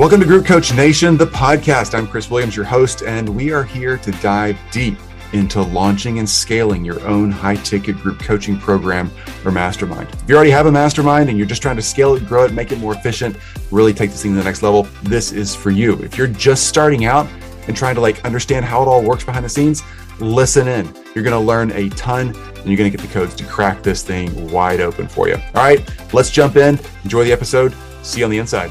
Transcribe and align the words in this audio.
Welcome 0.00 0.20
to 0.20 0.26
Group 0.26 0.46
Coach 0.46 0.72
Nation, 0.72 1.18
the 1.18 1.26
podcast. 1.26 1.94
I'm 1.94 2.06
Chris 2.06 2.30
Williams, 2.30 2.56
your 2.56 2.64
host, 2.64 3.02
and 3.02 3.28
we 3.28 3.52
are 3.52 3.62
here 3.62 3.98
to 3.98 4.10
dive 4.12 4.58
deep 4.72 4.96
into 5.34 5.60
launching 5.60 6.18
and 6.18 6.26
scaling 6.26 6.86
your 6.86 7.06
own 7.06 7.30
high 7.30 7.56
ticket 7.56 7.98
group 7.98 8.18
coaching 8.18 8.58
program 8.58 9.10
or 9.44 9.50
mastermind. 9.50 10.08
If 10.08 10.26
you 10.26 10.36
already 10.36 10.52
have 10.52 10.64
a 10.64 10.72
mastermind 10.72 11.28
and 11.28 11.36
you're 11.36 11.46
just 11.46 11.60
trying 11.60 11.76
to 11.76 11.82
scale 11.82 12.14
it, 12.14 12.26
grow 12.26 12.46
it, 12.46 12.54
make 12.54 12.72
it 12.72 12.78
more 12.78 12.94
efficient, 12.94 13.36
really 13.70 13.92
take 13.92 14.10
this 14.10 14.22
thing 14.22 14.32
to 14.32 14.38
the 14.38 14.44
next 14.44 14.62
level, 14.62 14.84
this 15.02 15.32
is 15.32 15.54
for 15.54 15.70
you. 15.70 16.02
If 16.02 16.16
you're 16.16 16.28
just 16.28 16.66
starting 16.66 17.04
out 17.04 17.28
and 17.68 17.76
trying 17.76 17.94
to 17.94 18.00
like 18.00 18.24
understand 18.24 18.64
how 18.64 18.80
it 18.80 18.86
all 18.88 19.02
works 19.02 19.24
behind 19.24 19.44
the 19.44 19.50
scenes, 19.50 19.82
listen 20.18 20.66
in. 20.66 20.86
You're 21.14 21.24
going 21.24 21.38
to 21.38 21.46
learn 21.46 21.72
a 21.72 21.90
ton 21.90 22.28
and 22.28 22.66
you're 22.66 22.78
going 22.78 22.90
to 22.90 22.96
get 22.96 23.06
the 23.06 23.12
codes 23.12 23.34
to 23.34 23.44
crack 23.44 23.82
this 23.82 24.02
thing 24.02 24.50
wide 24.50 24.80
open 24.80 25.08
for 25.08 25.28
you. 25.28 25.34
All 25.34 25.62
right, 25.62 25.86
let's 26.14 26.30
jump 26.30 26.56
in. 26.56 26.80
Enjoy 27.04 27.22
the 27.22 27.32
episode. 27.32 27.74
See 28.00 28.20
you 28.20 28.24
on 28.24 28.30
the 28.30 28.38
inside. 28.38 28.70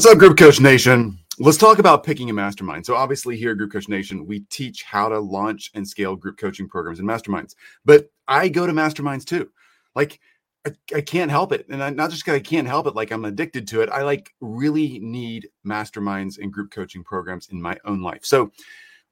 What's 0.00 0.10
up, 0.10 0.16
Group 0.16 0.38
Coach 0.38 0.60
Nation? 0.60 1.18
Let's 1.38 1.58
talk 1.58 1.78
about 1.78 2.04
picking 2.04 2.30
a 2.30 2.32
mastermind. 2.32 2.86
So, 2.86 2.94
obviously, 2.94 3.36
here 3.36 3.50
at 3.50 3.58
Group 3.58 3.70
Coach 3.70 3.86
Nation, 3.86 4.26
we 4.26 4.40
teach 4.48 4.82
how 4.82 5.10
to 5.10 5.18
launch 5.18 5.70
and 5.74 5.86
scale 5.86 6.16
group 6.16 6.38
coaching 6.38 6.66
programs 6.66 7.00
and 7.00 7.06
masterminds. 7.06 7.54
But 7.84 8.10
I 8.26 8.48
go 8.48 8.66
to 8.66 8.72
masterminds 8.72 9.26
too. 9.26 9.50
Like, 9.94 10.18
I, 10.66 10.70
I 10.96 11.00
can't 11.02 11.30
help 11.30 11.52
it. 11.52 11.66
And 11.68 11.82
I, 11.82 11.90
not 11.90 12.08
just 12.08 12.24
because 12.24 12.36
I 12.36 12.40
can't 12.40 12.66
help 12.66 12.86
it, 12.86 12.94
like 12.94 13.10
I'm 13.10 13.26
addicted 13.26 13.68
to 13.68 13.82
it. 13.82 13.90
I 13.90 14.02
like 14.02 14.32
really 14.40 15.00
need 15.00 15.50
masterminds 15.66 16.38
and 16.38 16.50
group 16.50 16.70
coaching 16.70 17.04
programs 17.04 17.50
in 17.50 17.60
my 17.60 17.76
own 17.84 18.00
life. 18.00 18.24
So, 18.24 18.52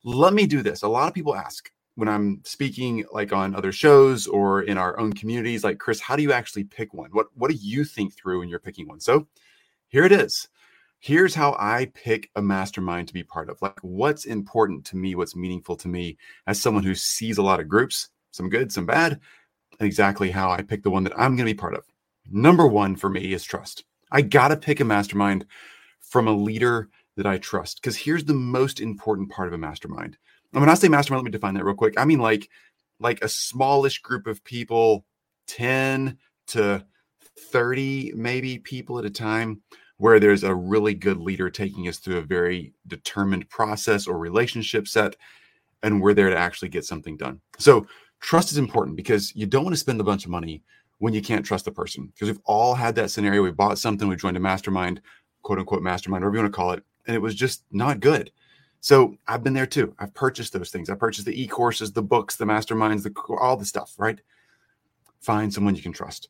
let 0.04 0.32
me 0.32 0.46
do 0.46 0.62
this. 0.62 0.84
A 0.84 0.88
lot 0.88 1.06
of 1.06 1.12
people 1.12 1.36
ask 1.36 1.70
when 1.96 2.08
I'm 2.08 2.40
speaking 2.46 3.04
like 3.12 3.34
on 3.34 3.54
other 3.54 3.72
shows 3.72 4.26
or 4.26 4.62
in 4.62 4.78
our 4.78 4.98
own 4.98 5.12
communities, 5.12 5.64
like, 5.64 5.78
Chris, 5.78 6.00
how 6.00 6.16
do 6.16 6.22
you 6.22 6.32
actually 6.32 6.64
pick 6.64 6.94
one? 6.94 7.10
What, 7.10 7.26
what 7.34 7.50
do 7.50 7.58
you 7.58 7.84
think 7.84 8.16
through 8.16 8.38
when 8.38 8.48
you're 8.48 8.58
picking 8.58 8.88
one? 8.88 9.00
So, 9.00 9.26
here 9.90 10.04
it 10.04 10.12
is 10.12 10.48
here's 10.98 11.34
how 11.34 11.56
I 11.58 11.90
pick 11.94 12.30
a 12.36 12.42
mastermind 12.42 13.08
to 13.08 13.14
be 13.14 13.22
part 13.22 13.48
of. 13.48 13.60
Like, 13.62 13.78
what's 13.82 14.24
important 14.24 14.84
to 14.86 14.96
me, 14.96 15.14
what's 15.14 15.36
meaningful 15.36 15.76
to 15.76 15.88
me 15.88 16.16
as 16.46 16.60
someone 16.60 16.84
who 16.84 16.94
sees 16.94 17.38
a 17.38 17.42
lot 17.42 17.60
of 17.60 17.68
groups, 17.68 18.10
some 18.30 18.48
good, 18.48 18.72
some 18.72 18.86
bad, 18.86 19.20
and 19.78 19.86
exactly 19.86 20.30
how 20.30 20.50
I 20.50 20.62
pick 20.62 20.82
the 20.82 20.90
one 20.90 21.04
that 21.04 21.18
I'm 21.18 21.36
going 21.36 21.46
to 21.46 21.54
be 21.54 21.54
part 21.54 21.74
of. 21.74 21.84
Number 22.30 22.66
one 22.66 22.96
for 22.96 23.08
me 23.08 23.32
is 23.32 23.44
trust. 23.44 23.84
I 24.10 24.22
got 24.22 24.48
to 24.48 24.56
pick 24.56 24.80
a 24.80 24.84
mastermind 24.84 25.46
from 26.00 26.28
a 26.28 26.32
leader 26.32 26.88
that 27.16 27.26
I 27.26 27.38
trust. 27.38 27.80
Because 27.80 27.96
here's 27.96 28.24
the 28.24 28.34
most 28.34 28.80
important 28.80 29.30
part 29.30 29.48
of 29.48 29.54
a 29.54 29.58
mastermind. 29.58 30.16
And 30.52 30.60
when 30.60 30.70
I 30.70 30.74
say 30.74 30.88
mastermind, 30.88 31.24
let 31.24 31.30
me 31.30 31.32
define 31.32 31.54
that 31.54 31.64
real 31.64 31.74
quick. 31.74 31.94
I 31.98 32.04
mean 32.04 32.20
like 32.20 32.48
like 33.00 33.22
a 33.22 33.28
smallish 33.28 34.00
group 34.00 34.26
of 34.26 34.42
people, 34.42 35.04
10 35.46 36.18
to 36.48 36.84
30 37.52 38.12
maybe 38.16 38.58
people 38.58 38.98
at 38.98 39.04
a 39.04 39.10
time 39.10 39.62
where 39.98 40.18
there's 40.18 40.44
a 40.44 40.54
really 40.54 40.94
good 40.94 41.18
leader 41.18 41.50
taking 41.50 41.88
us 41.88 41.98
through 41.98 42.18
a 42.18 42.22
very 42.22 42.72
determined 42.86 43.48
process 43.50 44.06
or 44.06 44.18
relationship 44.18 44.88
set 44.88 45.16
and 45.82 46.00
we're 46.00 46.14
there 46.14 46.30
to 46.30 46.36
actually 46.36 46.68
get 46.68 46.84
something 46.84 47.16
done. 47.16 47.40
So 47.58 47.86
trust 48.20 48.50
is 48.50 48.58
important 48.58 48.96
because 48.96 49.34
you 49.36 49.46
don't 49.46 49.64
want 49.64 49.74
to 49.74 49.80
spend 49.80 50.00
a 50.00 50.04
bunch 50.04 50.24
of 50.24 50.30
money 50.30 50.62
when 50.98 51.14
you 51.14 51.22
can't 51.22 51.46
trust 51.46 51.64
the 51.64 51.72
person. 51.72 52.06
Because 52.06 52.28
we've 52.28 52.42
all 52.44 52.74
had 52.74 52.94
that 52.96 53.10
scenario. 53.10 53.42
We 53.42 53.52
bought 53.52 53.78
something 53.78 54.08
we 54.08 54.16
joined 54.16 54.36
a 54.36 54.40
mastermind 54.40 55.00
quote 55.42 55.58
unquote 55.58 55.82
mastermind 55.82 56.22
whatever 56.24 56.36
you 56.36 56.42
want 56.42 56.52
to 56.52 56.56
call 56.56 56.72
it 56.72 56.82
and 57.06 57.14
it 57.14 57.20
was 57.20 57.34
just 57.34 57.64
not 57.70 58.00
good. 58.00 58.30
So 58.80 59.16
i've 59.26 59.42
been 59.42 59.54
there 59.54 59.66
too. 59.66 59.94
I've 59.98 60.14
purchased 60.14 60.52
those 60.52 60.70
things. 60.70 60.90
I 60.90 60.94
purchased 60.94 61.26
the 61.26 61.42
e-courses 61.42 61.92
the 61.92 62.02
books 62.02 62.36
the 62.36 62.44
masterminds 62.44 63.02
the 63.02 63.12
all 63.40 63.56
the 63.56 63.64
stuff 63.64 63.94
right? 63.98 64.20
Find 65.20 65.52
someone 65.52 65.74
you 65.74 65.82
can 65.82 65.92
trust. 65.92 66.28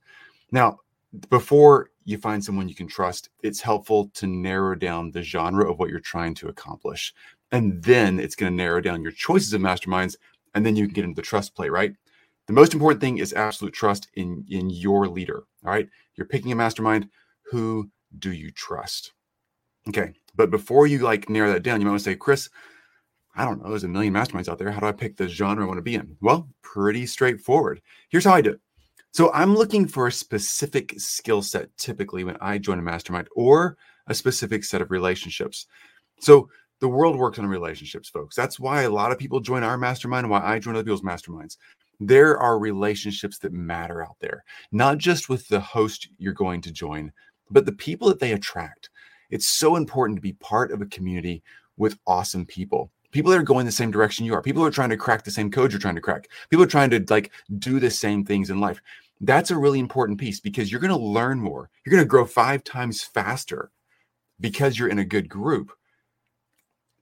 Now 0.53 0.81
before 1.31 1.91
you 2.05 2.19
find 2.19 2.45
someone 2.45 2.69
you 2.69 2.75
can 2.75 2.87
trust, 2.87 3.31
it's 3.43 3.61
helpful 3.61 4.11
to 4.15 4.27
narrow 4.27 4.75
down 4.75 5.11
the 5.11 5.23
genre 5.23 5.71
of 5.71 5.79
what 5.79 5.91
you're 5.91 6.01
trying 6.01 6.35
to 6.35 6.49
accomplish. 6.49 7.15
And 7.53 7.83
then 7.83 8.21
it's 8.21 8.35
going 8.35 8.53
to 8.53 8.57
narrow 8.57 8.81
down 8.81 9.03
your 9.03 9.13
choices 9.13 9.53
of 9.53 9.61
masterminds. 9.61 10.17
And 10.55 10.65
then 10.65 10.77
you 10.77 10.87
can 10.87 10.95
get 10.95 11.05
into 11.05 11.17
the 11.17 11.23
trust 11.23 11.55
play, 11.55 11.69
right? 11.69 11.95
The 12.47 12.53
most 12.53 12.73
important 12.73 13.01
thing 13.01 13.19
is 13.19 13.33
absolute 13.33 13.75
trust 13.75 14.09
in, 14.15 14.45
in 14.49 14.71
your 14.71 15.07
leader. 15.09 15.45
All 15.65 15.71
right. 15.71 15.89
You're 16.15 16.27
picking 16.27 16.53
a 16.53 16.57
mastermind. 16.57 17.09
Who 17.51 17.91
do 18.19 18.33
you 18.33 18.51
trust? 18.51 19.13
Okay. 19.89 20.13
But 20.35 20.51
before 20.51 20.87
you 20.87 21.01
like 21.01 21.29
narrow 21.29 21.53
that 21.53 21.63
down, 21.63 21.81
you 21.81 21.87
might 21.87 21.93
want 21.93 22.01
to 22.01 22.11
say, 22.11 22.17
Chris, 22.17 22.49
I 23.35 23.45
don't 23.45 23.63
know, 23.63 23.69
there's 23.69 23.85
a 23.85 23.89
million 23.89 24.15
masterminds 24.15 24.49
out 24.49 24.59
there. 24.59 24.71
How 24.71 24.81
do 24.81 24.87
I 24.87 24.93
pick 24.93 25.17
the 25.17 25.29
genre 25.29 25.65
I 25.65 25.67
want 25.67 25.79
to 25.79 25.83
be 25.83 25.95
in? 25.95 26.17
Well, 26.21 26.49
pretty 26.63 27.07
straightforward. 27.07 27.81
Here's 28.09 28.25
how 28.25 28.35
I 28.35 28.41
do 28.41 28.51
it. 28.51 28.61
So 29.13 29.33
I'm 29.33 29.55
looking 29.55 29.87
for 29.87 30.07
a 30.07 30.13
specific 30.13 30.95
skill 30.99 31.43
set 31.43 31.77
typically 31.77 32.25
when 32.25 32.37
I 32.41 32.59
join 32.59 32.79
a 32.79 32.83
mastermind 32.83 33.29
or 33.35 33.77
a 34.07 34.15
specific 34.15 34.65
set 34.65 34.83
of 34.83 34.91
relationships. 34.91 35.67
So 36.21 36.49
the 36.81 36.89
world 36.89 37.17
works 37.17 37.39
on 37.39 37.47
relationships, 37.47 38.09
folks. 38.09 38.37
That's 38.37 38.61
why 38.61 38.83
a 38.83 38.91
lot 38.91 39.11
of 39.11 39.19
people 39.19 39.41
join 39.41 39.63
our 39.63 39.79
mastermind 39.79 40.29
why 40.31 40.41
I 40.45 40.59
join 40.59 40.77
other 40.77 40.85
people's 40.85 41.03
masterminds. 41.03 41.57
There 42.01 42.39
are 42.39 42.59
relationships 42.59 43.39
that 43.39 43.53
matter 43.53 44.03
out 44.03 44.17
there, 44.21 44.45
not 44.71 44.99
just 44.99 45.29
with 45.29 45.49
the 45.49 45.61
host 45.61 46.09
you're 46.19 46.33
going 46.33 46.61
to 46.63 46.73
join, 46.73 47.13
but 47.51 47.67
the 47.67 47.73
people 47.73 48.09
that 48.09 48.21
they 48.21 48.33
attract. 48.33 48.91
It's 49.31 49.49
so 49.49 49.77
important 49.77 50.17
to 50.17 50.23
be 50.23 50.35
part 50.35 50.71
of 50.71 50.81
a 50.81 50.87
community 50.87 51.43
with 51.77 51.99
awesome 52.07 52.47
people 52.47 52.93
people 53.11 53.31
that 53.31 53.41
are 53.41 53.45
going 53.45 53.67
the 53.67 53.73
same 53.73 53.91
direction 53.91 54.27
you 54.27 54.35
are. 54.35 54.43
People 54.43 54.65
are 54.65 54.71
trying 54.71 54.91
to 54.91 54.97
crack 54.97 55.25
the 55.25 55.31
same 55.31 55.51
code 55.51 55.73
you're 55.73 55.81
trying 55.81 55.95
to 55.95 56.01
crack. 56.01 56.29
People 56.51 56.65
are 56.65 56.69
trying 56.69 56.91
to 56.91 57.05
like 57.09 57.31
do 57.59 57.81
the 57.81 57.91
same 57.91 58.25
things 58.25 58.51
in 58.51 58.61
life. 58.61 58.81
That's 59.21 59.51
a 59.51 59.59
really 59.59 59.81
important 59.81 60.21
piece 60.21 60.41
because 60.41 60.71
you're 60.71 60.81
going 60.81 60.93
to 60.93 60.97
learn 60.97 61.41
more. 61.41 61.71
You're 61.85 61.93
going 61.93 62.05
to 62.05 62.09
grow 62.09 62.25
five 62.25 62.63
times 62.65 63.03
faster 63.03 63.71
because 64.41 64.79
you're 64.79 64.89
in 64.89 65.01
a 65.01 65.05
good 65.05 65.29
group 65.29 65.73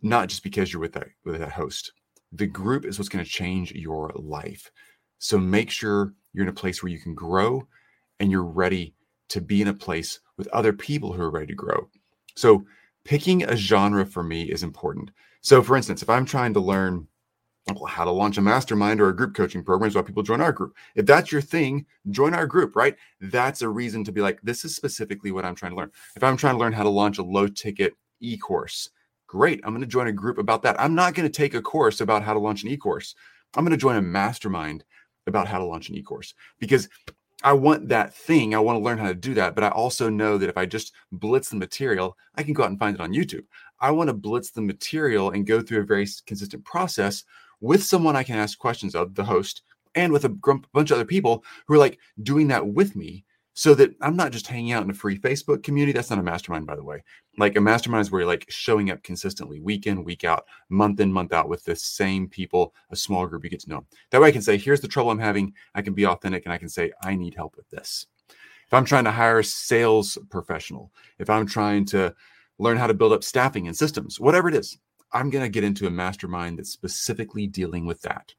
not 0.03 0.29
just 0.29 0.43
because 0.43 0.73
you're 0.73 0.81
with 0.81 0.93
that 0.93 1.09
with 1.25 1.39
that 1.39 1.53
host. 1.53 1.93
The 2.33 2.47
group 2.47 2.85
is 2.85 2.99
what's 2.99 3.09
going 3.09 3.25
to 3.25 3.31
change 3.31 3.73
your 3.73 4.13
life. 4.15 4.71
So 5.19 5.39
make 5.39 5.71
sure 5.71 6.13
you're 6.33 6.45
in 6.45 6.51
a 6.51 6.53
place 6.53 6.83
where 6.83 6.93
you 6.93 6.99
can 6.99 7.15
grow 7.15 7.67
and 8.21 8.31
you're 8.31 8.45
ready 8.45 8.95
to 9.29 9.41
be 9.41 9.63
in 9.63 9.69
a 9.69 9.75
place 9.75 10.21
with 10.37 10.49
other 10.49 10.73
people 10.73 11.13
who 11.13 11.23
are 11.23 11.31
ready 11.31 11.47
to 11.47 11.55
grow. 11.55 11.89
So 12.37 12.65
picking 13.05 13.45
a 13.45 13.57
genre 13.57 14.05
for 14.05 14.23
me 14.23 14.45
is 14.45 14.63
important 14.63 15.11
so, 15.47 15.63
for 15.63 15.77
instance, 15.77 16.03
if 16.03 16.11
I'm 16.11 16.25
trying 16.25 16.55
to 16.55 16.61
learn 16.61 17.07
how 17.89 18.05
to 18.05 18.11
launch 18.11 18.37
a 18.37 18.43
mastermind 18.43 19.01
or 19.01 19.11
a 19.11 19.15
group 19.15 19.33
coaching 19.33 19.63
program, 19.63 19.87
is 19.87 19.95
why 19.95 20.03
people 20.03 20.25
join 20.25 20.41
our 20.41 20.51
group. 20.51 20.75
If 20.97 21.07
that's 21.07 21.31
your 21.31 21.41
thing, 21.41 21.87
join 22.11 22.35
our 22.35 22.49
group, 22.49 22.75
right? 22.75 22.97
That's 23.21 23.63
a 23.63 23.69
reason 23.69 24.03
to 24.03 24.11
be 24.11 24.21
like, 24.21 24.41
this 24.43 24.65
is 24.65 24.75
specifically 24.75 25.31
what 25.31 25.45
I'm 25.45 25.55
trying 25.55 25.71
to 25.71 25.77
learn. 25.77 25.93
If 26.17 26.25
I'm 26.25 26.37
trying 26.37 26.55
to 26.55 26.59
learn 26.59 26.73
how 26.73 26.83
to 26.83 26.89
launch 26.89 27.19
a 27.19 27.23
low 27.23 27.47
ticket 27.47 27.95
e 28.19 28.37
course, 28.37 28.91
great. 29.29 29.61
I'm 29.63 29.71
going 29.71 29.83
to 29.83 29.87
join 29.87 30.09
a 30.09 30.13
group 30.13 30.39
about 30.39 30.63
that. 30.65 30.81
I'm 30.81 30.97
not 30.97 31.15
going 31.15 31.29
to 31.29 31.33
take 31.33 31.55
a 31.55 31.63
course 31.63 32.01
about 32.01 32.25
how 32.25 32.33
to 32.33 32.41
launch 32.41 32.65
an 32.65 32.71
e 32.71 32.77
course. 32.77 33.15
I'm 33.55 33.63
going 33.63 33.71
to 33.71 33.77
join 33.77 33.95
a 33.95 34.03
mastermind 34.03 34.83
about 35.29 35.47
how 35.47 35.59
to 35.59 35.65
launch 35.65 35.91
an 35.91 35.95
e 35.95 36.03
course 36.03 36.35
because 36.59 36.89
I 37.47 37.53
want 37.53 37.89
that 37.91 38.13
thing. 38.13 38.57
I 38.57 38.59
want 38.59 38.77
to 38.77 38.83
learn 38.83 38.99
how 38.99 39.07
to 39.07 39.15
do 39.15 39.33
that. 39.35 39.55
But 39.55 39.63
I 39.63 39.69
also 39.69 40.09
know 40.09 40.37
that 40.37 40.49
if 40.49 40.57
I 40.57 40.67
just 40.67 40.93
blitz 41.13 41.49
the 41.49 41.57
material, 41.57 42.19
I 42.35 42.43
can 42.43 42.53
go 42.53 42.65
out 42.65 42.71
and 42.71 42.79
find 42.79 42.97
it 42.97 43.01
on 43.01 43.13
YouTube. 43.13 43.45
I 43.79 43.93
want 43.93 44.09
to 44.09 44.15
blitz 44.15 44.51
the 44.51 44.63
material 44.63 45.31
and 45.31 45.47
go 45.47 45.63
through 45.63 45.83
a 45.83 45.85
very 45.85 46.09
consistent 46.27 46.65
process 46.65 47.23
with 47.61 47.85
someone 47.85 48.17
I 48.17 48.25
can 48.25 48.35
ask 48.35 48.59
questions 48.59 48.97
of, 48.97 49.15
the 49.15 49.23
host, 49.23 49.63
and 49.95 50.13
with 50.13 50.25
a 50.25 50.29
bunch 50.29 50.91
of 50.91 50.97
other 50.97 51.05
people 51.05 51.45
who 51.69 51.75
are 51.75 51.79
like 51.79 52.01
doing 52.25 52.49
that 52.49 52.67
with 52.67 52.97
me 52.97 53.25
so 53.59 53.75
that 53.75 53.95
I'm 54.03 54.17
not 54.17 54.33
just 54.33 54.47
hanging 54.47 54.73
out 54.73 54.83
in 54.83 54.91
a 54.91 54.95
free 54.95 55.19
Facebook 55.19 55.63
community. 55.63 55.93
That's 55.93 56.11
not 56.11 56.19
a 56.19 56.23
mastermind, 56.23 56.67
by 56.67 56.77
the 56.77 56.85
way. 56.85 57.03
Like 57.39 57.57
a 57.57 57.61
mastermind 57.61 58.03
is 58.03 58.11
where 58.11 58.21
you're 58.21 58.29
like 58.29 58.45
showing 58.51 58.91
up 58.91 59.03
consistently, 59.03 59.61
week 59.61 59.87
in, 59.87 60.05
week 60.05 60.25
out, 60.25 60.45
month 60.69 61.01
in, 61.01 61.11
month 61.11 61.33
out 61.33 61.49
with 61.49 61.65
the 61.65 61.75
same 61.75 62.29
people, 62.29 62.75
a 62.91 62.97
small 62.97 63.27
group 63.27 63.45
you 63.45 63.51
get 63.51 63.61
to 63.61 63.71
know. 63.71 63.87
That 64.11 64.21
way 64.21 64.29
I 64.29 64.33
can 64.33 64.43
say, 64.43 64.59
here's 64.59 64.83
the 64.83 64.89
trouble 64.89 65.11
I'm 65.11 65.19
having. 65.19 65.55
I 65.75 65.81
can 65.81 65.95
be 65.95 66.05
authentic 66.05 66.45
and 66.45 66.53
I 66.53 66.59
can 66.59 66.69
say, 66.69 66.93
I 67.03 67.17
need 67.17 67.35
help 67.35 67.57
with 67.57 67.69
this. 67.71 68.07
If 68.29 68.75
I'm 68.75 68.85
trying 68.85 69.05
to 69.05 69.11
hire 69.11 69.39
a 69.39 69.45
sales 69.45 70.19
professional, 70.29 70.93
if 71.19 71.31
I'm 71.31 71.47
trying 71.47 71.87
to 71.87 72.15
learn 72.59 72.77
how 72.77 72.87
to 72.87 72.95
build 72.95 73.15
up 73.15 73.25
staffing 73.25 73.69
and 73.69 73.77
systems, 73.77 74.21
whatever 74.21 74.49
it 74.49 74.55
is, 74.55 74.77
I'm 75.13 75.31
going 75.31 75.45
to 75.45 75.49
get 75.49 75.65
into 75.65 75.87
a 75.87 75.91
mastermind 75.91 76.59
that's 76.59 76.73
specifically 76.73 77.47
dealing 77.47 77.87
with 77.87 78.03
that. 78.03 78.35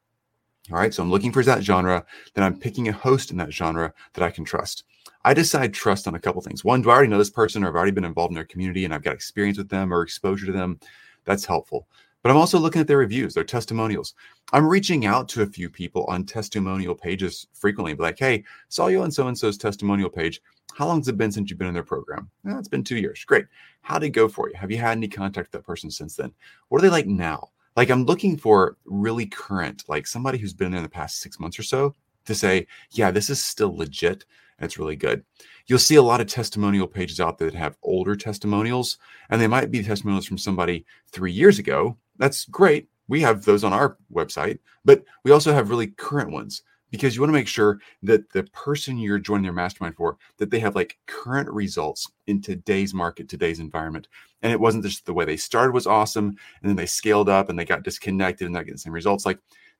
All 0.70 0.78
right. 0.78 0.92
So 0.92 1.02
I'm 1.02 1.10
looking 1.10 1.32
for 1.32 1.42
that 1.44 1.62
genre. 1.62 2.04
Then 2.34 2.44
I'm 2.44 2.58
picking 2.58 2.88
a 2.88 2.92
host 2.92 3.30
in 3.30 3.36
that 3.38 3.52
genre 3.52 3.92
that 4.14 4.24
I 4.24 4.30
can 4.30 4.44
trust. 4.44 4.84
I 5.24 5.34
decide 5.34 5.74
trust 5.74 6.06
on 6.06 6.14
a 6.14 6.18
couple 6.18 6.40
things. 6.42 6.64
One, 6.64 6.82
do 6.82 6.90
I 6.90 6.94
already 6.94 7.08
know 7.08 7.18
this 7.18 7.30
person 7.30 7.64
or 7.64 7.68
I've 7.68 7.74
already 7.74 7.92
been 7.92 8.04
involved 8.04 8.30
in 8.30 8.36
their 8.36 8.44
community 8.44 8.84
and 8.84 8.94
I've 8.94 9.02
got 9.02 9.14
experience 9.14 9.58
with 9.58 9.68
them 9.68 9.92
or 9.92 10.02
exposure 10.02 10.46
to 10.46 10.52
them? 10.52 10.78
That's 11.24 11.44
helpful. 11.44 11.88
But 12.22 12.30
I'm 12.30 12.36
also 12.36 12.58
looking 12.58 12.80
at 12.80 12.86
their 12.86 12.98
reviews, 12.98 13.34
their 13.34 13.44
testimonials. 13.44 14.14
I'm 14.52 14.66
reaching 14.66 15.06
out 15.06 15.28
to 15.30 15.42
a 15.42 15.46
few 15.46 15.70
people 15.70 16.04
on 16.08 16.24
testimonial 16.24 16.94
pages 16.94 17.46
frequently, 17.52 17.94
like, 17.94 18.18
hey, 18.18 18.44
saw 18.68 18.88
you 18.88 19.02
on 19.02 19.10
so 19.10 19.28
and 19.28 19.38
so's 19.38 19.56
testimonial 19.56 20.10
page. 20.10 20.40
How 20.74 20.86
long 20.86 20.98
has 20.98 21.08
it 21.08 21.16
been 21.16 21.32
since 21.32 21.50
you've 21.50 21.58
been 21.58 21.68
in 21.68 21.74
their 21.74 21.82
program? 21.82 22.30
Eh, 22.46 22.58
it's 22.58 22.68
been 22.68 22.84
two 22.84 22.98
years. 22.98 23.24
Great. 23.24 23.46
How 23.82 23.98
did 23.98 24.06
it 24.06 24.10
go 24.10 24.28
for 24.28 24.48
you? 24.48 24.56
Have 24.56 24.70
you 24.70 24.78
had 24.78 24.96
any 24.96 25.08
contact 25.08 25.46
with 25.46 25.52
that 25.52 25.66
person 25.66 25.90
since 25.90 26.16
then? 26.16 26.32
What 26.68 26.78
are 26.78 26.82
they 26.82 26.90
like 26.90 27.06
now? 27.06 27.50
Like 27.78 27.90
I'm 27.90 28.06
looking 28.06 28.36
for 28.36 28.76
really 28.86 29.24
current, 29.24 29.84
like 29.86 30.08
somebody 30.08 30.36
who's 30.36 30.52
been 30.52 30.72
there 30.72 30.78
in 30.78 30.82
the 30.82 30.88
past 30.88 31.20
six 31.20 31.38
months 31.38 31.60
or 31.60 31.62
so 31.62 31.94
to 32.24 32.34
say, 32.34 32.66
yeah, 32.90 33.12
this 33.12 33.30
is 33.30 33.40
still 33.40 33.72
legit 33.76 34.24
and 34.58 34.64
it's 34.64 34.80
really 34.80 34.96
good. 34.96 35.22
You'll 35.68 35.78
see 35.78 35.94
a 35.94 36.02
lot 36.02 36.20
of 36.20 36.26
testimonial 36.26 36.88
pages 36.88 37.20
out 37.20 37.38
there 37.38 37.48
that 37.48 37.56
have 37.56 37.78
older 37.84 38.16
testimonials, 38.16 38.98
and 39.30 39.40
they 39.40 39.46
might 39.46 39.70
be 39.70 39.80
testimonials 39.84 40.26
from 40.26 40.38
somebody 40.38 40.86
three 41.12 41.30
years 41.30 41.60
ago. 41.60 41.96
That's 42.16 42.46
great. 42.46 42.88
We 43.06 43.20
have 43.20 43.44
those 43.44 43.62
on 43.62 43.72
our 43.72 43.96
website, 44.12 44.58
but 44.84 45.04
we 45.22 45.30
also 45.30 45.52
have 45.52 45.70
really 45.70 45.86
current 45.86 46.32
ones 46.32 46.62
because 46.90 47.14
you 47.14 47.20
want 47.20 47.28
to 47.30 47.38
make 47.38 47.48
sure 47.48 47.80
that 48.02 48.30
the 48.32 48.44
person 48.44 48.98
you're 48.98 49.18
joining 49.18 49.42
their 49.42 49.52
mastermind 49.52 49.96
for 49.96 50.16
that 50.38 50.50
they 50.50 50.58
have 50.60 50.74
like 50.74 50.98
current 51.06 51.48
results 51.50 52.10
in 52.26 52.40
today's 52.40 52.94
market 52.94 53.28
today's 53.28 53.60
environment. 53.60 54.08
And 54.42 54.52
it 54.52 54.60
wasn't 54.60 54.84
just 54.84 55.04
the 55.04 55.12
way 55.12 55.24
they 55.24 55.36
started 55.36 55.72
was 55.72 55.86
awesome 55.86 56.28
and 56.28 56.68
then 56.68 56.76
they 56.76 56.86
scaled 56.86 57.28
up 57.28 57.48
and 57.48 57.58
they 57.58 57.64
got 57.64 57.82
disconnected 57.82 58.46
and 58.46 58.54
not 58.54 58.60
getting 58.60 58.74
the 58.74 58.80
same 58.80 58.92
results. 58.92 59.26
Like 59.26 59.38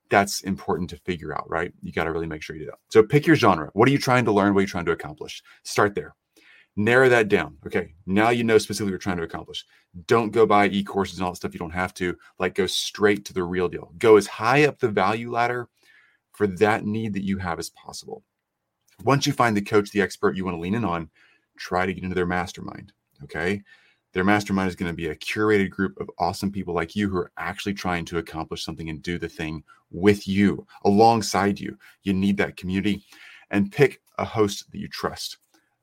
that's 0.09 0.41
important 0.41 0.89
to 0.89 0.97
figure 0.97 1.33
out 1.33 1.49
right? 1.49 1.71
You 1.81 1.91
got 1.91 2.05
to 2.05 2.11
really 2.11 2.27
make 2.27 2.41
sure 2.41 2.55
you 2.55 2.63
do 2.63 2.71
that. 2.71 2.79
So 2.89 3.03
pick 3.03 3.25
your 3.25 3.35
genre. 3.35 3.69
What 3.73 3.87
are 3.87 3.91
you 3.91 3.99
trying 3.99 4.25
to 4.25 4.31
learn? 4.31 4.53
What 4.53 4.59
are 4.59 4.63
you 4.63 4.67
trying 4.67 4.85
to 4.85 4.91
accomplish? 4.91 5.41
Start 5.63 5.95
there. 5.95 6.15
Narrow 6.75 7.09
that 7.09 7.27
down. 7.27 7.57
Okay 7.65 7.93
now 8.05 8.29
you 8.29 8.43
know 8.43 8.57
specifically 8.57 8.85
what 8.85 8.91
you're 8.91 8.99
trying 8.99 9.17
to 9.17 9.23
accomplish. 9.23 9.65
Don't 10.05 10.31
go 10.31 10.45
buy 10.45 10.67
e-courses 10.67 11.17
and 11.17 11.25
all 11.25 11.31
that 11.31 11.37
stuff 11.37 11.53
you 11.53 11.59
don't 11.59 11.71
have 11.71 11.93
to. 11.95 12.15
Like 12.37 12.55
go 12.55 12.67
straight 12.67 13.25
to 13.25 13.33
the 13.33 13.43
real 13.43 13.67
deal. 13.67 13.91
Go 13.97 14.17
as 14.17 14.27
high 14.27 14.65
up 14.65 14.79
the 14.79 14.89
value 14.89 15.31
ladder 15.31 15.67
for 16.39 16.47
that 16.47 16.85
need 16.85 17.11
that 17.11 17.25
you 17.25 17.37
have 17.37 17.59
as 17.59 17.69
possible. 17.71 18.23
Once 19.03 19.27
you 19.27 19.33
find 19.33 19.57
the 19.57 19.61
coach, 19.61 19.91
the 19.91 20.01
expert 20.01 20.37
you 20.37 20.45
want 20.45 20.55
to 20.55 20.61
lean 20.61 20.73
in 20.73 20.85
on, 20.85 21.09
try 21.57 21.85
to 21.85 21.93
get 21.93 22.01
into 22.01 22.15
their 22.15 22.25
mastermind. 22.25 22.93
Okay. 23.21 23.61
Their 24.13 24.23
mastermind 24.23 24.69
is 24.69 24.75
going 24.77 24.89
to 24.89 24.95
be 24.95 25.07
a 25.07 25.15
curated 25.15 25.69
group 25.69 25.99
of 25.99 26.09
awesome 26.17 26.49
people 26.49 26.73
like 26.73 26.95
you 26.95 27.09
who 27.09 27.17
are 27.17 27.33
actually 27.35 27.73
trying 27.73 28.05
to 28.05 28.19
accomplish 28.19 28.63
something 28.63 28.89
and 28.89 29.03
do 29.03 29.19
the 29.19 29.27
thing 29.27 29.65
with 29.91 30.29
you, 30.29 30.65
alongside 30.85 31.59
you. 31.59 31.77
You 32.03 32.13
need 32.13 32.37
that 32.37 32.55
community 32.55 33.03
and 33.51 33.69
pick 33.69 33.99
a 34.17 34.23
host 34.23 34.71
that 34.71 34.79
you 34.79 34.87
trust 34.87 35.39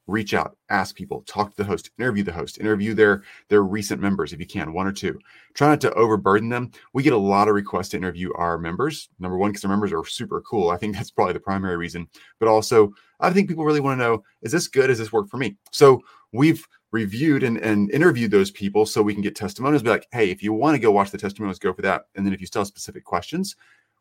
reach 0.06 0.34
out 0.34 0.56
ask 0.70 0.94
people 0.94 1.22
talk 1.22 1.50
to 1.50 1.56
the 1.56 1.64
host 1.64 1.90
interview 1.98 2.22
the 2.22 2.32
host 2.32 2.58
interview 2.58 2.94
their 2.94 3.22
their 3.48 3.62
recent 3.62 4.00
members 4.00 4.32
if 4.32 4.40
you 4.40 4.46
can 4.46 4.72
one 4.72 4.86
or 4.86 4.92
two. 4.92 5.18
Try 5.54 5.68
not 5.68 5.80
to 5.80 5.92
overburden 5.94 6.48
them. 6.48 6.70
We 6.92 7.02
get 7.02 7.12
a 7.12 7.18
lot 7.18 7.48
of 7.48 7.54
requests 7.54 7.90
to 7.90 7.96
interview 7.96 8.32
our 8.34 8.58
members 8.58 9.08
number 9.18 9.36
one 9.36 9.50
because 9.50 9.64
our 9.64 9.70
members 9.70 9.92
are 9.92 10.04
super 10.04 10.40
cool. 10.42 10.70
I 10.70 10.76
think 10.76 10.94
that's 10.94 11.10
probably 11.10 11.32
the 11.32 11.40
primary 11.40 11.76
reason 11.76 12.08
but 12.38 12.48
also 12.48 12.92
i 13.20 13.30
think 13.30 13.48
people 13.48 13.64
really 13.64 13.80
want 13.80 13.98
to 13.98 14.04
know 14.04 14.22
is 14.42 14.52
this 14.52 14.68
good? 14.68 14.88
Does 14.88 14.98
this 14.98 15.12
work 15.12 15.28
for 15.28 15.38
me? 15.38 15.56
So 15.72 16.02
we've 16.32 16.66
reviewed 16.92 17.42
and, 17.42 17.58
and 17.58 17.90
interviewed 17.90 18.30
those 18.30 18.50
people 18.50 18.86
so 18.86 19.02
we 19.02 19.12
can 19.12 19.22
get 19.22 19.34
testimonials 19.34 19.82
be 19.82 19.90
like 19.90 20.06
hey 20.12 20.30
if 20.30 20.42
you 20.42 20.52
want 20.52 20.74
to 20.74 20.80
go 20.80 20.90
watch 20.90 21.10
the 21.10 21.18
testimonials 21.18 21.58
go 21.58 21.72
for 21.72 21.82
that. 21.82 22.06
And 22.14 22.24
then 22.24 22.32
if 22.32 22.40
you 22.40 22.46
still 22.46 22.60
have 22.60 22.68
specific 22.68 23.04
questions 23.04 23.56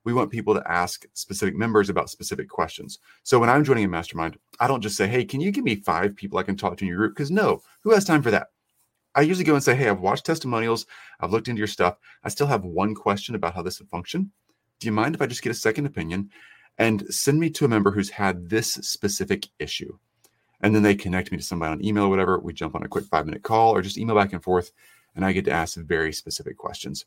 we 0.06 0.14
want 0.14 0.32
people 0.32 0.54
to 0.54 0.72
ask 0.72 1.06
specific 1.14 1.56
members 1.56 1.90
about 1.90 2.10
specific 2.10 2.48
questions. 2.48 3.00
So 3.24 3.40
when 3.40 3.50
I'm 3.50 3.64
joining 3.64 3.86
a 3.86 3.90
mastermind, 3.90 4.38
I 4.60 4.68
don't 4.68 4.82
just 4.82 4.96
say, 4.96 5.08
hey, 5.08 5.26
can 5.26 5.42
you 5.42 5.52
give 5.52 5.64
me 5.64 5.76
five 5.76 6.16
people 6.16 6.38
I 6.38 6.44
can 6.44 6.56
talk 6.56 6.78
to 6.78 6.86
in 6.86 6.90
your 6.90 6.98
group? 6.98 7.16
Because 7.16 7.32
no, 7.32 7.62
who 7.82 7.92
has 7.92 8.06
time 8.06 8.22
for 8.22 8.32
that? 8.32 8.48
I 9.16 9.22
usually 9.22 9.46
go 9.46 9.56
and 9.56 9.64
say, 9.64 9.76
hey, 9.76 9.90
I've 9.90 10.02
watched 10.02 10.26
testimonials, 10.26 10.86
I've 11.20 11.32
looked 11.32 11.48
into 11.48 11.60
your 11.60 11.68
stuff. 11.68 11.98
I 12.24 12.30
still 12.30 12.48
have 12.48 12.66
one 12.66 12.94
question 12.94 13.34
about 13.34 13.56
how 13.56 13.64
this 13.64 13.80
would 13.80 13.90
function. 13.90 14.32
Do 14.80 14.88
you 14.88 14.92
mind 14.92 15.16
if 15.16 15.22
I 15.22 15.26
just 15.26 15.42
get 15.42 15.52
a 15.52 15.56
second 15.56 15.86
opinion 15.86 16.30
and 16.78 17.04
send 17.14 17.40
me 17.40 17.50
to 17.52 17.66
a 17.66 17.70
member 17.70 17.92
who's 17.92 18.10
had 18.10 18.50
this 18.50 18.74
specific 18.74 19.48
issue? 19.58 19.98
And 20.62 20.76
then 20.76 20.84
they 20.84 20.96
connect 20.96 21.32
me 21.32 21.38
to 21.38 21.44
somebody 21.44 21.72
on 21.72 21.84
email 21.84 22.06
or 22.06 22.10
whatever. 22.10 22.40
We 22.40 22.54
jump 22.54 22.76
on 22.76 22.84
a 22.84 22.88
quick 22.88 23.06
five 23.06 23.26
minute 23.26 23.44
call 23.44 23.74
or 23.74 23.82
just 23.82 23.98
email 23.98 24.16
back 24.16 24.34
and 24.34 24.44
forth, 24.44 24.72
and 25.16 25.26
I 25.26 25.32
get 25.32 25.46
to 25.46 25.52
ask 25.52 25.78
very 25.78 26.14
specific 26.14 26.58
questions. 26.58 27.06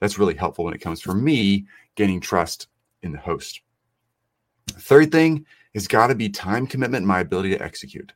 That's 0.00 0.18
really 0.18 0.34
helpful 0.34 0.64
when 0.64 0.74
it 0.74 0.80
comes 0.80 1.00
for 1.00 1.14
me 1.14 1.66
gaining 1.94 2.20
trust 2.20 2.68
in 3.02 3.12
the 3.12 3.18
host. 3.18 3.60
Third 4.70 5.10
thing 5.10 5.46
has 5.74 5.88
got 5.88 6.08
to 6.08 6.14
be 6.14 6.28
time 6.28 6.66
commitment 6.66 7.02
and 7.02 7.08
my 7.08 7.20
ability 7.20 7.50
to 7.50 7.62
execute. 7.62 8.12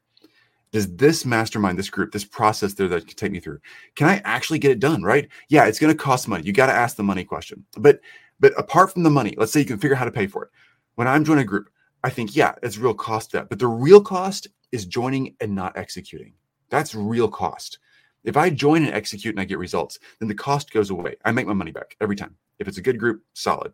Does 0.71 0.95
this 0.97 1.27
mastermind, 1.27 1.79
this 1.79 1.91
group, 1.91 2.13
this 2.13 2.25
process 2.25 2.75
there 2.75 2.89
that 2.89 3.07
can 3.07 3.17
take 3.17 3.33
me 3.33 3.41
through, 3.41 3.61
can 3.95 4.09
I 4.09 4.23
actually 4.25 4.59
get 4.59 4.71
it 4.71 4.81
done? 4.81 5.03
Right? 5.03 5.29
Yeah, 5.49 5.67
it's 5.67 5.79
going 5.79 5.93
to 5.93 6.03
cost 6.03 6.29
money. 6.29 6.45
You 6.45 6.53
got 6.53 6.67
to 6.67 6.73
ask 6.73 6.97
the 6.97 7.03
money 7.03 7.25
question. 7.25 7.65
But 7.77 8.01
but 8.41 8.59
apart 8.59 8.93
from 8.93 9.03
the 9.05 9.11
money, 9.11 9.35
let's 9.37 9.53
say 9.53 9.61
you 9.61 9.67
can 9.67 9.79
figure 9.79 9.95
out 9.95 10.01
how 10.01 10.05
to 10.05 10.11
pay 10.11 10.27
for 10.27 10.45
it. 10.45 10.51
When 10.97 11.07
I'm 11.07 11.25
joining 11.25 11.45
a 11.45 11.47
group, 11.47 11.69
I 12.03 12.11
think, 12.11 12.35
yeah, 12.35 12.55
it's 12.63 12.79
real 12.79 12.95
cost 12.95 13.31
that. 13.33 13.49
But 13.49 13.59
the 13.59 13.69
real 13.69 14.01
cost 14.01 14.49
is 14.73 14.85
joining 14.85 15.37
and 15.41 15.55
not 15.55 15.77
executing. 15.77 16.33
That's 16.69 16.95
real 16.95 17.29
cost. 17.29 17.79
If 18.25 18.37
I 18.37 18.51
join 18.51 18.85
and 18.85 18.95
execute 18.95 19.35
and 19.35 19.41
I 19.41 19.45
get 19.45 19.59
results, 19.59 19.99
then 20.19 20.29
the 20.29 20.35
cost 20.35 20.73
goes 20.73 20.91
away. 20.91 21.17
I 21.25 21.33
make 21.33 21.47
my 21.47 21.53
money 21.53 21.73
back 21.73 21.97
every 22.01 22.17
time. 22.17 22.37
If 22.59 22.69
it's 22.69 22.79
a 22.79 22.83
good 22.83 22.99
group, 22.99 23.23
solid. 23.35 23.73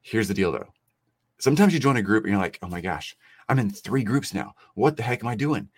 Here's 0.00 0.28
the 0.28 0.34
deal 0.34 0.52
though. 0.52 0.68
Sometimes 1.40 1.72
you 1.72 1.80
join 1.80 1.96
a 1.96 2.02
group 2.02 2.24
and 2.24 2.32
you're 2.32 2.40
like, 2.40 2.58
oh 2.62 2.68
my 2.68 2.80
gosh, 2.80 3.16
I'm 3.48 3.58
in 3.58 3.70
three 3.70 4.02
groups 4.02 4.34
now. 4.34 4.54
What 4.74 4.96
the 4.96 5.02
heck 5.02 5.22
am 5.22 5.28
I 5.28 5.34
doing? 5.34 5.68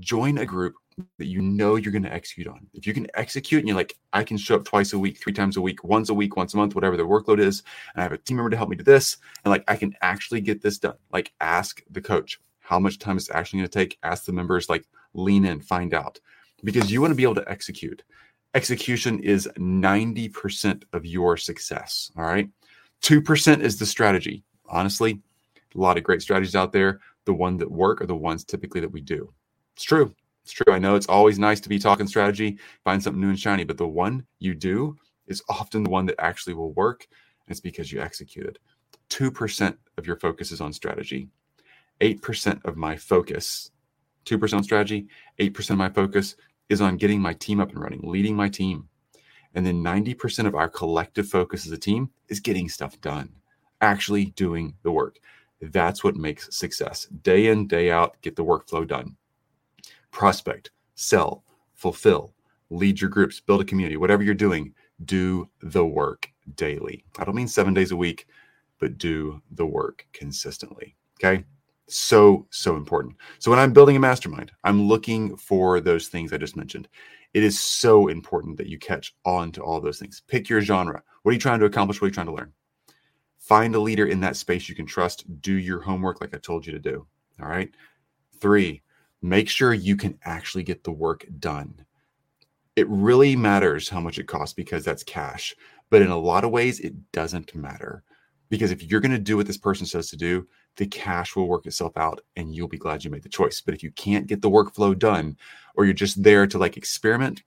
Join 0.00 0.38
a 0.38 0.46
group 0.46 0.74
that 1.18 1.26
you 1.26 1.40
know 1.40 1.76
you're 1.76 1.92
going 1.92 2.04
to 2.04 2.12
execute 2.12 2.46
on. 2.46 2.66
If 2.72 2.86
you 2.86 2.94
can 2.94 3.06
execute 3.14 3.60
and 3.60 3.68
you're 3.68 3.76
like, 3.76 3.96
I 4.12 4.22
can 4.22 4.36
show 4.36 4.56
up 4.56 4.64
twice 4.64 4.92
a 4.92 4.98
week, 4.98 5.20
three 5.20 5.32
times 5.32 5.56
a 5.56 5.60
week, 5.60 5.84
once 5.84 6.08
a 6.08 6.14
week, 6.14 6.36
once 6.36 6.54
a 6.54 6.56
month, 6.56 6.74
whatever 6.74 6.96
the 6.96 7.04
workload 7.04 7.40
is, 7.40 7.62
and 7.94 8.00
I 8.00 8.02
have 8.02 8.12
a 8.12 8.18
team 8.18 8.36
member 8.36 8.50
to 8.50 8.56
help 8.56 8.68
me 8.68 8.76
do 8.76 8.84
this, 8.84 9.16
and 9.44 9.50
like 9.50 9.64
I 9.68 9.76
can 9.76 9.94
actually 10.02 10.40
get 10.40 10.62
this 10.62 10.78
done. 10.78 10.96
Like 11.12 11.32
ask 11.40 11.82
the 11.90 12.00
coach 12.00 12.40
how 12.60 12.78
much 12.78 12.98
time 12.98 13.16
it's 13.16 13.30
actually 13.30 13.60
going 13.60 13.68
to 13.68 13.78
take. 13.78 13.98
Ask 14.02 14.24
the 14.24 14.32
members, 14.32 14.68
like 14.68 14.86
lean 15.14 15.44
in, 15.44 15.60
find 15.60 15.94
out 15.94 16.20
because 16.64 16.90
you 16.90 17.00
want 17.00 17.10
to 17.10 17.16
be 17.16 17.22
able 17.22 17.34
to 17.36 17.48
execute. 17.50 18.02
Execution 18.54 19.20
is 19.20 19.48
90% 19.58 20.84
of 20.92 21.04
your 21.04 21.36
success. 21.36 22.10
All 22.16 22.24
right. 22.24 22.48
2% 23.02 23.60
is 23.60 23.78
the 23.78 23.86
strategy. 23.86 24.44
Honestly, 24.68 25.20
a 25.74 25.78
lot 25.78 25.98
of 25.98 26.04
great 26.04 26.22
strategies 26.22 26.56
out 26.56 26.72
there. 26.72 27.00
The 27.26 27.34
ones 27.34 27.58
that 27.58 27.70
work 27.70 28.00
are 28.00 28.06
the 28.06 28.14
ones 28.14 28.44
typically 28.44 28.80
that 28.80 28.92
we 28.92 29.00
do. 29.00 29.32
It's 29.74 29.84
true. 29.84 30.14
It's 30.44 30.52
true. 30.52 30.72
I 30.72 30.78
know 30.78 30.94
it's 30.94 31.08
always 31.08 31.38
nice 31.38 31.60
to 31.60 31.68
be 31.68 31.78
talking 31.78 32.06
strategy, 32.06 32.58
find 32.84 33.02
something 33.02 33.20
new 33.20 33.30
and 33.30 33.38
shiny, 33.38 33.64
but 33.64 33.78
the 33.78 33.88
one 33.88 34.26
you 34.38 34.54
do 34.54 34.96
is 35.26 35.42
often 35.48 35.82
the 35.82 35.90
one 35.90 36.06
that 36.06 36.20
actually 36.20 36.54
will 36.54 36.72
work. 36.72 37.06
it's 37.48 37.60
because 37.60 37.92
you 37.92 38.00
executed. 38.00 38.58
2% 39.10 39.76
of 39.98 40.06
your 40.06 40.16
focus 40.16 40.50
is 40.52 40.60
on 40.60 40.72
strategy. 40.72 41.28
8% 42.00 42.64
of 42.64 42.76
my 42.76 42.96
focus, 42.96 43.70
2% 44.24 44.54
on 44.54 44.64
strategy, 44.64 45.06
8% 45.38 45.70
of 45.70 45.76
my 45.76 45.88
focus 45.88 46.36
is 46.68 46.80
on 46.80 46.96
getting 46.96 47.20
my 47.20 47.34
team 47.34 47.60
up 47.60 47.70
and 47.70 47.80
running, 47.80 48.00
leading 48.02 48.36
my 48.36 48.48
team. 48.48 48.88
And 49.54 49.64
then 49.64 49.82
90% 49.82 50.46
of 50.46 50.54
our 50.54 50.68
collective 50.68 51.28
focus 51.28 51.66
as 51.66 51.72
a 51.72 51.78
team 51.78 52.10
is 52.28 52.40
getting 52.40 52.68
stuff 52.68 53.00
done, 53.00 53.30
actually 53.80 54.26
doing 54.26 54.74
the 54.82 54.90
work. 54.90 55.18
That's 55.60 56.02
what 56.02 56.16
makes 56.16 56.54
success. 56.56 57.06
Day 57.22 57.48
in, 57.48 57.66
day 57.66 57.90
out, 57.90 58.16
get 58.22 58.36
the 58.36 58.44
workflow 58.44 58.86
done. 58.86 59.16
Prospect, 60.10 60.70
sell, 60.94 61.44
fulfill, 61.74 62.32
lead 62.70 63.00
your 63.00 63.10
groups, 63.10 63.40
build 63.40 63.60
a 63.60 63.64
community, 63.64 63.96
whatever 63.96 64.22
you're 64.22 64.34
doing, 64.34 64.74
do 65.04 65.48
the 65.62 65.84
work 65.84 66.30
daily. 66.56 67.04
I 67.18 67.24
don't 67.24 67.34
mean 67.34 67.48
seven 67.48 67.74
days 67.74 67.92
a 67.92 67.96
week, 67.96 68.26
but 68.78 68.98
do 68.98 69.40
the 69.52 69.66
work 69.66 70.06
consistently. 70.12 70.96
Okay. 71.18 71.44
So, 71.88 72.46
so 72.50 72.76
important. 72.76 73.16
So, 73.38 73.50
when 73.50 73.60
I'm 73.60 73.72
building 73.72 73.96
a 73.96 74.00
mastermind, 74.00 74.52
I'm 74.64 74.88
looking 74.88 75.36
for 75.36 75.80
those 75.80 76.08
things 76.08 76.32
I 76.32 76.38
just 76.38 76.56
mentioned. 76.56 76.88
It 77.34 77.42
is 77.42 77.58
so 77.58 78.08
important 78.08 78.56
that 78.56 78.68
you 78.68 78.78
catch 78.78 79.14
on 79.24 79.52
to 79.52 79.62
all 79.62 79.80
those 79.80 79.98
things. 79.98 80.22
Pick 80.28 80.48
your 80.48 80.60
genre. 80.60 81.02
What 81.22 81.30
are 81.30 81.34
you 81.34 81.40
trying 81.40 81.58
to 81.58 81.66
accomplish? 81.66 82.00
What 82.00 82.06
are 82.06 82.08
you 82.08 82.14
trying 82.14 82.26
to 82.26 82.34
learn? 82.34 82.52
Find 83.38 83.74
a 83.74 83.80
leader 83.80 84.06
in 84.06 84.20
that 84.20 84.36
space 84.36 84.68
you 84.68 84.74
can 84.74 84.86
trust. 84.86 85.42
Do 85.42 85.52
your 85.52 85.80
homework 85.80 86.20
like 86.20 86.34
I 86.34 86.38
told 86.38 86.64
you 86.64 86.72
to 86.72 86.78
do. 86.78 87.06
All 87.42 87.48
right. 87.48 87.70
Three, 88.40 88.82
make 89.20 89.48
sure 89.48 89.74
you 89.74 89.96
can 89.96 90.18
actually 90.24 90.62
get 90.62 90.84
the 90.84 90.92
work 90.92 91.26
done. 91.40 91.84
It 92.76 92.88
really 92.88 93.36
matters 93.36 93.88
how 93.88 94.00
much 94.00 94.18
it 94.18 94.26
costs 94.28 94.54
because 94.54 94.84
that's 94.84 95.02
cash. 95.02 95.54
But 95.90 96.02
in 96.02 96.08
a 96.08 96.18
lot 96.18 96.44
of 96.44 96.50
ways, 96.50 96.80
it 96.80 96.94
doesn't 97.12 97.54
matter. 97.54 98.02
Because 98.48 98.70
if 98.70 98.82
you're 98.82 99.00
going 99.00 99.12
to 99.12 99.18
do 99.18 99.36
what 99.36 99.46
this 99.46 99.58
person 99.58 99.86
says 99.86 100.08
to 100.10 100.16
do, 100.16 100.46
the 100.76 100.86
cash 100.86 101.36
will 101.36 101.48
work 101.48 101.66
itself 101.66 101.96
out 101.96 102.20
and 102.36 102.54
you'll 102.54 102.68
be 102.68 102.78
glad 102.78 103.04
you 103.04 103.10
made 103.10 103.22
the 103.22 103.28
choice. 103.28 103.60
But 103.60 103.74
if 103.74 103.82
you 103.82 103.90
can't 103.92 104.26
get 104.26 104.42
the 104.42 104.50
workflow 104.50 104.98
done 104.98 105.36
or 105.74 105.84
you're 105.84 105.94
just 105.94 106.22
there 106.22 106.46
to 106.46 106.58
like 106.58 106.76
experiment, 106.76 107.42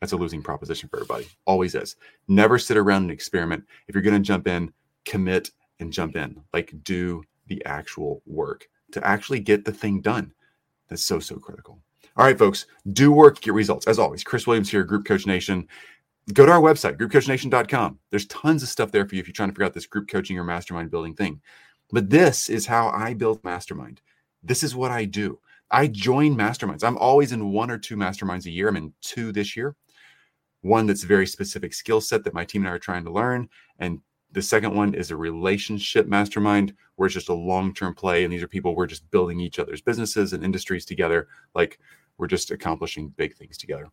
that's 0.00 0.12
a 0.12 0.16
losing 0.16 0.42
proposition 0.42 0.88
for 0.88 0.96
everybody. 0.96 1.26
Always 1.44 1.74
is. 1.74 1.96
Never 2.28 2.58
sit 2.58 2.76
around 2.76 3.02
and 3.02 3.10
experiment. 3.10 3.64
If 3.88 3.94
you're 3.94 4.02
going 4.02 4.20
to 4.20 4.26
jump 4.26 4.46
in, 4.46 4.72
commit 5.04 5.50
and 5.80 5.92
jump 5.92 6.16
in. 6.16 6.40
Like 6.52 6.72
do 6.84 7.22
the 7.48 7.64
actual 7.64 8.22
work 8.26 8.68
to 8.92 9.06
actually 9.06 9.40
get 9.40 9.64
the 9.64 9.72
thing 9.72 10.00
done. 10.00 10.32
That's 10.88 11.04
so, 11.04 11.18
so 11.18 11.36
critical. 11.36 11.80
All 12.16 12.24
right, 12.24 12.38
folks, 12.38 12.66
do 12.92 13.12
work, 13.12 13.40
get 13.40 13.54
results. 13.54 13.86
As 13.86 13.98
always, 13.98 14.24
Chris 14.24 14.46
Williams 14.46 14.70
here, 14.70 14.82
Group 14.84 15.04
Coach 15.04 15.26
Nation. 15.26 15.68
Go 16.32 16.44
to 16.44 16.52
our 16.52 16.60
website, 16.60 16.96
groupcoachnation.com. 16.96 17.98
There's 18.10 18.26
tons 18.26 18.62
of 18.62 18.68
stuff 18.68 18.90
there 18.92 19.06
for 19.06 19.14
you 19.14 19.20
if 19.20 19.26
you're 19.26 19.32
trying 19.32 19.48
to 19.48 19.52
figure 19.52 19.64
out 19.64 19.72
this 19.72 19.86
group 19.86 20.08
coaching 20.08 20.38
or 20.38 20.44
mastermind 20.44 20.90
building 20.90 21.14
thing. 21.14 21.40
But 21.90 22.10
this 22.10 22.48
is 22.48 22.66
how 22.66 22.88
I 22.88 23.14
build 23.14 23.42
mastermind. 23.44 24.00
This 24.42 24.62
is 24.62 24.76
what 24.76 24.90
I 24.90 25.04
do. 25.04 25.40
I 25.70 25.86
join 25.86 26.36
masterminds. 26.36 26.84
I'm 26.84 26.98
always 26.98 27.32
in 27.32 27.52
one 27.52 27.70
or 27.70 27.78
two 27.78 27.96
masterminds 27.96 28.46
a 28.46 28.50
year. 28.50 28.68
I'm 28.68 28.76
in 28.76 28.92
two 29.02 29.32
this 29.32 29.56
year. 29.56 29.74
one 30.62 30.86
that's 30.86 31.04
a 31.04 31.06
very 31.06 31.26
specific 31.26 31.72
skill 31.74 32.00
set 32.00 32.24
that 32.24 32.34
my 32.34 32.44
team 32.44 32.62
and 32.62 32.68
I 32.70 32.72
are 32.72 32.78
trying 32.78 33.04
to 33.04 33.12
learn, 33.12 33.48
and 33.78 34.00
the 34.32 34.42
second 34.42 34.74
one 34.74 34.94
is 34.94 35.10
a 35.10 35.16
relationship 35.16 36.06
mastermind 36.06 36.74
where 36.96 37.06
it's 37.06 37.14
just 37.14 37.28
a 37.30 37.34
long 37.34 37.72
term 37.72 37.94
play. 37.94 38.24
And 38.24 38.32
these 38.32 38.42
are 38.42 38.48
people 38.48 38.74
we're 38.74 38.86
just 38.86 39.10
building 39.10 39.40
each 39.40 39.58
other's 39.58 39.80
businesses 39.80 40.32
and 40.32 40.44
industries 40.44 40.84
together. 40.84 41.28
Like 41.54 41.78
we're 42.18 42.26
just 42.26 42.50
accomplishing 42.50 43.08
big 43.10 43.36
things 43.36 43.56
together. 43.56 43.88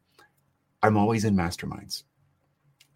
I'm 0.83 0.97
always 0.97 1.25
in 1.25 1.35
masterminds 1.35 2.03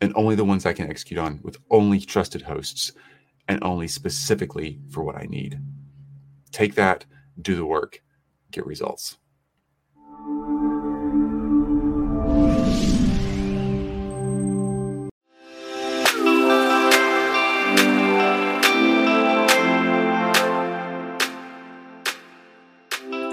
and 0.01 0.13
only 0.15 0.35
the 0.35 0.45
ones 0.45 0.65
I 0.65 0.73
can 0.73 0.89
execute 0.89 1.19
on 1.19 1.39
with 1.43 1.57
only 1.69 1.99
trusted 1.99 2.41
hosts 2.41 2.93
and 3.49 3.61
only 3.63 3.87
specifically 3.87 4.79
for 4.91 5.03
what 5.03 5.17
I 5.17 5.25
need. 5.25 5.59
Take 6.51 6.75
that, 6.75 7.03
do 7.41 7.55
the 7.55 7.65
work, 7.65 8.01
get 8.51 8.65
results. 8.65 9.17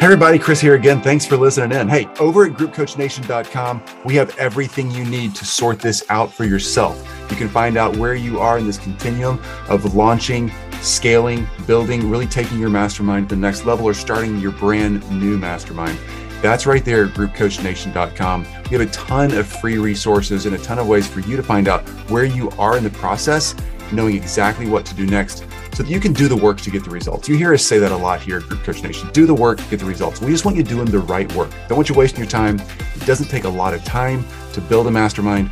Everybody, 0.06 0.38
Chris 0.38 0.60
here 0.60 0.76
again. 0.76 1.02
Thanks 1.02 1.26
for 1.26 1.36
listening 1.36 1.76
in. 1.76 1.88
Hey, 1.88 2.06
over 2.20 2.44
at 2.44 2.52
groupcoachnation.com, 2.52 3.82
we 4.04 4.14
have 4.14 4.38
everything 4.38 4.88
you 4.92 5.04
need 5.04 5.34
to 5.34 5.44
sort 5.44 5.80
this 5.80 6.04
out 6.10 6.32
for 6.32 6.44
yourself. 6.44 6.96
You 7.28 7.34
can 7.34 7.48
find 7.48 7.76
out 7.76 7.96
where 7.96 8.14
you 8.14 8.38
are 8.38 8.56
in 8.56 8.68
this 8.68 8.78
continuum 8.78 9.42
of 9.68 9.96
launching, 9.96 10.52
scaling, 10.80 11.48
building, 11.66 12.08
really 12.08 12.28
taking 12.28 12.60
your 12.60 12.70
mastermind 12.70 13.28
to 13.30 13.34
the 13.34 13.40
next 13.40 13.64
level 13.64 13.84
or 13.84 13.94
starting 13.94 14.38
your 14.38 14.52
brand 14.52 15.02
new 15.10 15.36
mastermind. 15.38 15.98
That's 16.40 16.66
right 16.66 16.84
there 16.84 17.06
at 17.06 17.10
groupcoachnation.com. 17.14 18.46
We 18.70 18.78
have 18.78 18.82
a 18.82 18.92
ton 18.92 19.32
of 19.34 19.48
free 19.48 19.78
resources 19.78 20.46
and 20.46 20.54
a 20.54 20.58
ton 20.58 20.78
of 20.78 20.86
ways 20.86 21.08
for 21.08 21.18
you 21.18 21.36
to 21.36 21.42
find 21.42 21.66
out 21.66 21.84
where 22.10 22.24
you 22.24 22.50
are 22.50 22.78
in 22.78 22.84
the 22.84 22.90
process, 22.90 23.56
knowing 23.90 24.14
exactly 24.14 24.68
what 24.68 24.86
to 24.86 24.94
do 24.94 25.04
next 25.04 25.44
so 25.76 25.82
that 25.82 25.92
you 25.92 26.00
can 26.00 26.14
do 26.14 26.26
the 26.26 26.36
work 26.36 26.58
to 26.58 26.70
get 26.70 26.82
the 26.84 26.90
results. 26.90 27.28
You 27.28 27.36
hear 27.36 27.52
us 27.52 27.62
say 27.62 27.78
that 27.78 27.92
a 27.92 27.96
lot 27.96 28.22
here 28.22 28.38
at 28.38 28.44
Group 28.44 28.62
Coach 28.62 28.82
Nation. 28.82 29.10
Do 29.12 29.26
the 29.26 29.34
work, 29.34 29.58
get 29.68 29.78
the 29.78 29.84
results. 29.84 30.22
We 30.22 30.30
just 30.30 30.46
want 30.46 30.56
you 30.56 30.62
doing 30.62 30.86
the 30.86 31.00
right 31.00 31.30
work. 31.34 31.50
Don't 31.68 31.76
want 31.76 31.90
you 31.90 31.94
wasting 31.94 32.20
your 32.20 32.30
time. 32.30 32.58
It 32.94 33.04
doesn't 33.04 33.28
take 33.28 33.44
a 33.44 33.48
lot 33.48 33.74
of 33.74 33.84
time 33.84 34.24
to 34.54 34.62
build 34.62 34.86
a 34.86 34.90
mastermind. 34.90 35.50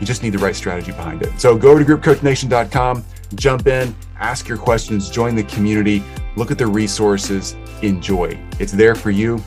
You 0.00 0.06
just 0.08 0.24
need 0.24 0.30
the 0.30 0.38
right 0.38 0.56
strategy 0.56 0.90
behind 0.90 1.22
it. 1.22 1.38
So 1.40 1.56
go 1.56 1.70
over 1.70 1.84
to 1.84 1.96
groupcoachnation.com, 1.96 3.04
jump 3.36 3.68
in, 3.68 3.94
ask 4.18 4.48
your 4.48 4.58
questions, 4.58 5.08
join 5.08 5.36
the 5.36 5.44
community, 5.44 6.02
look 6.34 6.50
at 6.50 6.58
the 6.58 6.66
resources, 6.66 7.54
enjoy. 7.80 8.36
It's 8.58 8.72
there 8.72 8.96
for 8.96 9.12
you. 9.12 9.40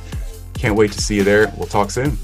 Can't 0.53 0.77
wait 0.77 0.93
to 0.93 1.01
see 1.01 1.17
you 1.17 1.25
there. 1.25 1.51
We'll 1.57 1.67
talk 1.67 1.91
soon. 1.91 2.17